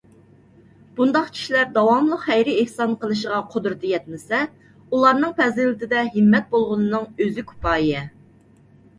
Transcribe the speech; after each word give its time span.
بۇنداق 0.99 1.27
كىشىلەر 1.33 1.65
داۋاملىق 1.73 2.21
خەير- 2.29 2.47
ئېھسان 2.53 2.95
قىلىشىغا 3.03 3.41
قۇدرىتى 3.55 3.91
يەتمىسە، 3.91 4.39
ئۇلارنىڭ 4.69 5.35
پەزىلىتىدە 5.41 6.01
ھىممەت 6.15 6.49
بولغىنىنىڭ 6.55 7.05
ئۆزى 7.27 7.45
كۇپايە. 7.53 8.01